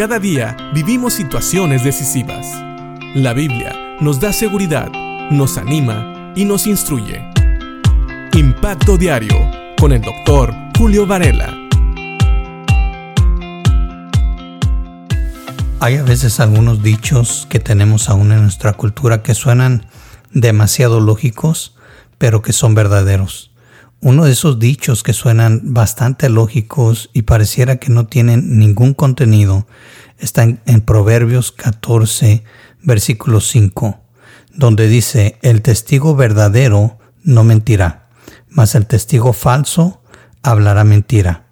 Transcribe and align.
Cada 0.00 0.18
día 0.18 0.56
vivimos 0.72 1.12
situaciones 1.12 1.84
decisivas. 1.84 2.46
La 3.14 3.34
Biblia 3.34 3.98
nos 4.00 4.18
da 4.18 4.32
seguridad, 4.32 4.90
nos 5.30 5.58
anima 5.58 6.32
y 6.34 6.46
nos 6.46 6.66
instruye. 6.66 7.22
Impacto 8.32 8.96
Diario 8.96 9.36
con 9.78 9.92
el 9.92 10.00
doctor 10.00 10.54
Julio 10.78 11.06
Varela. 11.06 11.54
Hay 15.80 15.96
a 15.96 16.02
veces 16.02 16.40
algunos 16.40 16.82
dichos 16.82 17.46
que 17.50 17.60
tenemos 17.60 18.08
aún 18.08 18.32
en 18.32 18.40
nuestra 18.40 18.72
cultura 18.72 19.22
que 19.22 19.34
suenan 19.34 19.84
demasiado 20.32 21.00
lógicos, 21.00 21.76
pero 22.16 22.40
que 22.40 22.54
son 22.54 22.74
verdaderos. 22.74 23.49
Uno 24.02 24.24
de 24.24 24.32
esos 24.32 24.58
dichos 24.58 25.02
que 25.02 25.12
suenan 25.12 25.74
bastante 25.74 26.30
lógicos 26.30 27.10
y 27.12 27.22
pareciera 27.22 27.76
que 27.76 27.92
no 27.92 28.06
tienen 28.06 28.58
ningún 28.58 28.94
contenido 28.94 29.66
está 30.18 30.42
en, 30.42 30.80
Proverbios 30.80 31.52
14, 31.52 32.42
versículo 32.82 33.42
5, 33.42 34.00
donde 34.54 34.88
dice, 34.88 35.38
el 35.42 35.60
testigo 35.60 36.16
verdadero 36.16 36.98
no 37.24 37.44
mentirá, 37.44 38.08
mas 38.48 38.74
el 38.74 38.86
testigo 38.86 39.34
falso 39.34 40.02
hablará 40.42 40.84
mentira. 40.84 41.44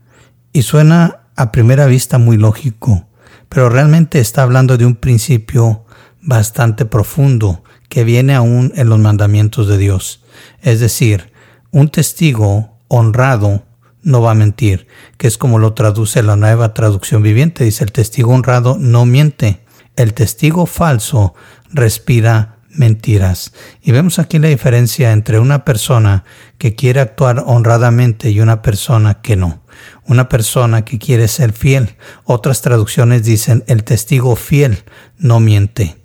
Y 0.55 0.63
suena 0.63 1.25
a 1.37 1.53
primera 1.53 1.85
vista 1.85 2.17
muy 2.17 2.39
lógico, 2.39 3.07
pero 3.51 3.69
realmente 3.69 4.21
está 4.21 4.43
hablando 4.43 4.79
de 4.79 4.87
un 4.87 4.97
principio 4.97 5.85
bastante 6.23 6.87
profundo 6.87 7.63
que 7.91 8.05
viene 8.05 8.35
aún 8.35 8.73
en 8.75 8.89
los 8.89 8.99
mandamientos 8.99 9.69
de 9.69 9.77
Dios. 9.77 10.25
Es 10.63 10.81
decir, 10.81 11.31
un 11.71 11.89
testigo 11.89 12.79
honrado 12.89 13.65
no 14.03 14.23
va 14.23 14.33
a 14.33 14.35
mentir, 14.35 14.87
que 15.17 15.27
es 15.27 15.39
como 15.39 15.59
lo 15.59 15.75
traduce 15.75 16.23
la 16.23 16.37
nueva 16.37 16.75
traducción 16.75 17.23
viviente. 17.23 17.65
Dice, 17.65 17.85
el 17.85 17.93
testigo 17.93 18.33
honrado 18.33 18.77
no 18.79 19.05
miente, 19.05 19.65
el 19.97 20.15
testigo 20.15 20.67
falso 20.67 21.35
respira 21.71 22.59
mentiras. 22.71 23.53
Y 23.83 23.93
vemos 23.93 24.19
aquí 24.19 24.39
la 24.39 24.49
diferencia 24.49 25.13
entre 25.13 25.39
una 25.39 25.65
persona 25.65 26.25
que 26.59 26.75
quiere 26.75 27.01
actuar 27.01 27.43
honradamente 27.45 28.31
y 28.31 28.41
una 28.41 28.63
persona 28.63 29.21
que 29.21 29.37
no. 29.37 29.63
Una 30.07 30.29
persona 30.29 30.85
que 30.85 30.99
quiere 30.99 31.29
ser 31.29 31.53
fiel. 31.53 31.97
Otras 32.25 32.63
traducciones 32.63 33.25
dicen, 33.25 33.65
el 33.67 33.85
testigo 33.85 34.37
fiel 34.37 34.85
no 35.19 35.41
miente. 35.41 35.97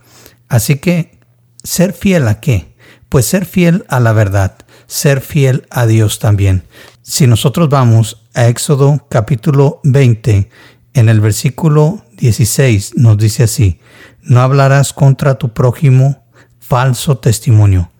Así 0.49 0.77
que, 0.77 1.19
¿ser 1.63 1.93
fiel 1.93 2.27
a 2.27 2.39
qué? 2.39 2.75
Pues 3.07 3.25
ser 3.25 3.45
fiel 3.45 3.85
a 3.87 3.99
la 3.99 4.11
verdad 4.11 4.57
ser 4.87 5.21
fiel 5.21 5.67
a 5.69 5.85
Dios 5.85 6.19
también. 6.19 6.63
Si 7.01 7.27
nosotros 7.27 7.69
vamos 7.69 8.23
a 8.33 8.47
Éxodo 8.47 9.07
capítulo 9.09 9.79
20, 9.83 10.49
en 10.93 11.09
el 11.09 11.21
versículo 11.21 12.03
16 12.17 12.97
nos 12.97 13.17
dice 13.17 13.43
así, 13.43 13.79
no 14.21 14.41
hablarás 14.41 14.93
contra 14.93 15.35
tu 15.35 15.53
prójimo 15.53 16.23
falso 16.59 17.17
testimonio. 17.17 17.91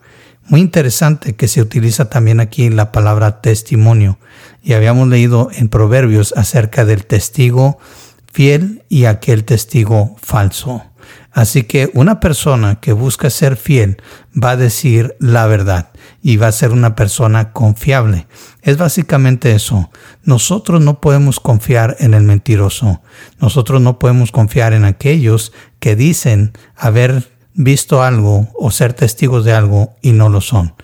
Muy 0.48 0.62
interesante 0.62 1.36
que 1.36 1.48
se 1.48 1.62
utiliza 1.62 2.10
también 2.10 2.40
aquí 2.40 2.70
la 2.70 2.92
palabra 2.92 3.42
testimonio. 3.42 4.20
Y 4.62 4.74
habíamos 4.74 5.08
leído 5.08 5.50
en 5.54 5.70
Proverbios 5.70 6.34
acerca 6.36 6.86
del 6.86 7.06
testigo 7.06 7.78
fiel 8.32 8.84
y 8.90 9.06
aquel 9.06 9.46
testigo 9.46 10.16
falso. 10.22 10.84
Así 11.34 11.64
que 11.64 11.90
una 11.96 12.20
persona 12.20 12.76
que 12.80 12.94
busca 12.94 13.30
ser 13.32 13.58
fiel 13.58 13.98
va 14.42 14.52
a 14.52 14.58
decir 14.58 15.16
la 15.20 15.48
verdad 15.48 15.90
y 16.22 16.38
va 16.38 16.48
a 16.48 16.52
ser 16.52 16.72
una 16.72 16.96
persona 16.96 17.52
confiable. 17.52 18.28
Es 18.62 18.78
básicamente 18.78 19.54
eso. 19.54 19.90
Nosotros 20.24 20.82
no 20.82 21.02
podemos 21.02 21.40
confiar 21.40 21.98
en 22.00 22.14
el 22.14 22.24
mentiroso. 22.24 23.02
Nosotros 23.40 23.82
no 23.82 23.98
podemos 23.98 24.32
confiar 24.32 24.74
en 24.74 24.86
aquellos 24.86 25.54
que 25.80 25.96
dicen 25.96 26.54
haber 26.76 27.32
visto 27.56 28.04
algo 28.04 28.48
o 28.54 28.70
ser 28.70 28.94
testigos 28.94 29.44
de 29.44 29.54
algo 29.54 29.96
y 30.04 30.12
no 30.12 30.30
lo 30.30 30.40
son. 30.40 30.76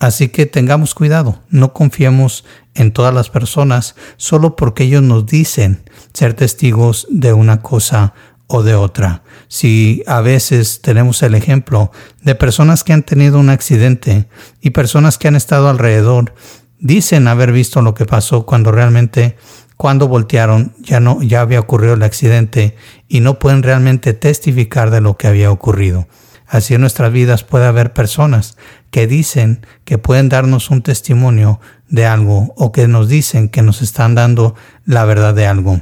Así 0.00 0.28
que 0.28 0.44
tengamos 0.44 0.94
cuidado, 0.94 1.40
no 1.48 1.72
confiemos 1.72 2.44
en 2.74 2.92
todas 2.92 3.14
las 3.14 3.30
personas 3.30 3.94
solo 4.18 4.54
porque 4.54 4.84
ellos 4.84 5.02
nos 5.02 5.24
dicen 5.24 5.88
ser 6.12 6.34
testigos 6.34 7.06
de 7.08 7.32
una 7.32 7.62
cosa 7.62 8.12
o 8.46 8.62
de 8.62 8.74
otra. 8.74 9.22
Si 9.48 10.02
a 10.06 10.20
veces 10.20 10.80
tenemos 10.82 11.22
el 11.22 11.34
ejemplo 11.34 11.90
de 12.22 12.34
personas 12.34 12.84
que 12.84 12.92
han 12.92 13.02
tenido 13.02 13.38
un 13.38 13.50
accidente 13.50 14.28
y 14.60 14.70
personas 14.70 15.18
que 15.18 15.28
han 15.28 15.36
estado 15.36 15.68
alrededor 15.68 16.34
dicen 16.78 17.28
haber 17.28 17.52
visto 17.52 17.80
lo 17.82 17.94
que 17.94 18.04
pasó 18.04 18.44
cuando 18.44 18.70
realmente 18.70 19.36
cuando 19.76 20.06
voltearon 20.06 20.74
ya 20.80 21.00
no 21.00 21.22
ya 21.22 21.40
había 21.40 21.60
ocurrido 21.60 21.94
el 21.94 22.02
accidente 22.02 22.76
y 23.08 23.20
no 23.20 23.38
pueden 23.38 23.62
realmente 23.62 24.12
testificar 24.12 24.90
de 24.90 25.00
lo 25.00 25.16
que 25.16 25.26
había 25.26 25.50
ocurrido. 25.50 26.06
Así 26.46 26.74
en 26.74 26.82
nuestras 26.82 27.10
vidas 27.10 27.42
puede 27.42 27.66
haber 27.66 27.92
personas 27.92 28.56
que 28.90 29.06
dicen 29.06 29.66
que 29.84 29.98
pueden 29.98 30.28
darnos 30.28 30.70
un 30.70 30.82
testimonio 30.82 31.58
de 31.88 32.06
algo 32.06 32.52
o 32.56 32.70
que 32.70 32.86
nos 32.86 33.08
dicen 33.08 33.48
que 33.48 33.62
nos 33.62 33.82
están 33.82 34.14
dando 34.14 34.54
la 34.84 35.04
verdad 35.04 35.34
de 35.34 35.46
algo. 35.46 35.80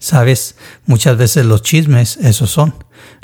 Sabes, 0.00 0.56
muchas 0.86 1.18
veces 1.18 1.44
los 1.44 1.60
chismes, 1.60 2.16
esos 2.16 2.50
son. 2.50 2.74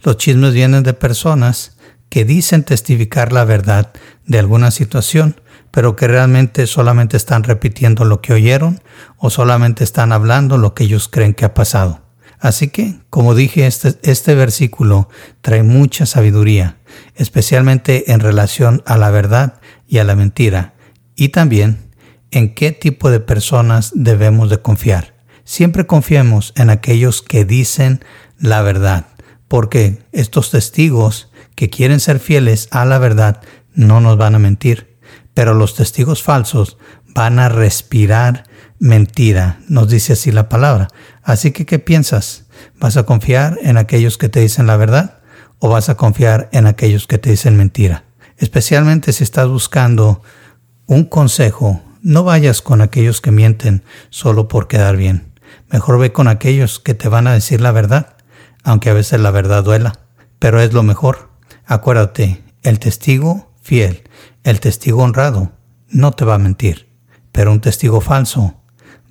Los 0.02 0.18
chismes 0.18 0.52
vienen 0.52 0.82
de 0.82 0.92
personas 0.92 1.78
que 2.10 2.26
dicen 2.26 2.64
testificar 2.64 3.32
la 3.32 3.46
verdad 3.46 3.94
de 4.26 4.38
alguna 4.38 4.70
situación, 4.70 5.40
pero 5.70 5.96
que 5.96 6.06
realmente 6.06 6.66
solamente 6.66 7.16
están 7.16 7.44
repitiendo 7.44 8.04
lo 8.04 8.20
que 8.20 8.34
oyeron 8.34 8.82
o 9.16 9.30
solamente 9.30 9.84
están 9.84 10.12
hablando 10.12 10.58
lo 10.58 10.74
que 10.74 10.84
ellos 10.84 11.08
creen 11.08 11.32
que 11.32 11.46
ha 11.46 11.54
pasado. 11.54 12.02
Así 12.40 12.68
que, 12.68 13.00
como 13.08 13.34
dije, 13.34 13.66
este, 13.66 13.94
este 14.02 14.34
versículo 14.34 15.08
trae 15.40 15.62
mucha 15.62 16.04
sabiduría, 16.04 16.76
especialmente 17.14 18.12
en 18.12 18.20
relación 18.20 18.82
a 18.84 18.98
la 18.98 19.08
verdad 19.08 19.60
y 19.88 19.96
a 19.96 20.04
la 20.04 20.14
mentira, 20.14 20.74
y 21.14 21.30
también 21.30 21.90
en 22.30 22.54
qué 22.54 22.72
tipo 22.72 23.10
de 23.10 23.20
personas 23.20 23.92
debemos 23.94 24.50
de 24.50 24.60
confiar. 24.60 25.15
Siempre 25.46 25.86
confiemos 25.86 26.52
en 26.56 26.70
aquellos 26.70 27.22
que 27.22 27.44
dicen 27.44 28.04
la 28.36 28.62
verdad, 28.62 29.06
porque 29.46 30.02
estos 30.10 30.50
testigos 30.50 31.30
que 31.54 31.70
quieren 31.70 32.00
ser 32.00 32.18
fieles 32.18 32.66
a 32.72 32.84
la 32.84 32.98
verdad 32.98 33.40
no 33.72 34.00
nos 34.00 34.18
van 34.18 34.34
a 34.34 34.40
mentir, 34.40 34.98
pero 35.34 35.54
los 35.54 35.76
testigos 35.76 36.24
falsos 36.24 36.78
van 37.14 37.38
a 37.38 37.48
respirar 37.48 38.42
mentira, 38.80 39.60
nos 39.68 39.88
dice 39.88 40.14
así 40.14 40.32
la 40.32 40.48
palabra. 40.48 40.88
Así 41.22 41.52
que, 41.52 41.64
¿qué 41.64 41.78
piensas? 41.78 42.46
¿Vas 42.80 42.96
a 42.96 43.04
confiar 43.04 43.56
en 43.62 43.76
aquellos 43.76 44.18
que 44.18 44.28
te 44.28 44.40
dicen 44.40 44.66
la 44.66 44.76
verdad 44.76 45.20
o 45.60 45.68
vas 45.68 45.88
a 45.88 45.96
confiar 45.96 46.48
en 46.50 46.66
aquellos 46.66 47.06
que 47.06 47.18
te 47.18 47.30
dicen 47.30 47.56
mentira? 47.56 48.02
Especialmente 48.36 49.12
si 49.12 49.22
estás 49.22 49.46
buscando 49.46 50.22
un 50.86 51.04
consejo, 51.04 51.82
no 52.02 52.24
vayas 52.24 52.62
con 52.62 52.80
aquellos 52.80 53.20
que 53.20 53.30
mienten 53.30 53.84
solo 54.10 54.48
por 54.48 54.66
quedar 54.66 54.96
bien. 54.96 55.35
Mejor 55.70 55.98
ve 55.98 56.12
con 56.12 56.28
aquellos 56.28 56.80
que 56.80 56.94
te 56.94 57.08
van 57.08 57.26
a 57.26 57.32
decir 57.32 57.60
la 57.60 57.72
verdad, 57.72 58.16
aunque 58.62 58.90
a 58.90 58.94
veces 58.94 59.20
la 59.20 59.30
verdad 59.30 59.64
duela, 59.64 60.00
pero 60.38 60.60
es 60.60 60.72
lo 60.72 60.82
mejor. 60.82 61.30
Acuérdate, 61.64 62.42
el 62.62 62.78
testigo 62.78 63.52
fiel, 63.62 64.04
el 64.44 64.60
testigo 64.60 65.02
honrado, 65.02 65.52
no 65.88 66.12
te 66.12 66.24
va 66.24 66.34
a 66.34 66.38
mentir, 66.38 66.88
pero 67.32 67.52
un 67.52 67.60
testigo 67.60 68.00
falso 68.00 68.54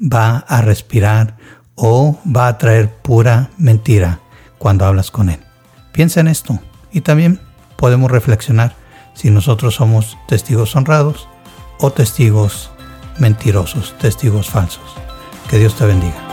va 0.01 0.37
a 0.37 0.61
respirar 0.61 1.37
o 1.75 2.19
va 2.25 2.47
a 2.47 2.57
traer 2.57 2.89
pura 2.89 3.49
mentira 3.57 4.19
cuando 4.57 4.85
hablas 4.85 5.11
con 5.11 5.29
él. 5.29 5.39
Piensa 5.91 6.19
en 6.19 6.27
esto 6.27 6.59
y 6.91 7.01
también 7.01 7.39
podemos 7.77 8.11
reflexionar 8.11 8.75
si 9.13 9.29
nosotros 9.29 9.75
somos 9.75 10.17
testigos 10.27 10.75
honrados 10.75 11.27
o 11.79 11.91
testigos 11.91 12.71
mentirosos, 13.19 13.95
testigos 13.99 14.49
falsos. 14.49 14.95
Que 15.49 15.59
Dios 15.59 15.75
te 15.75 15.85
bendiga. 15.85 16.24